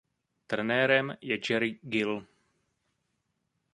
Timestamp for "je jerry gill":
1.21-2.25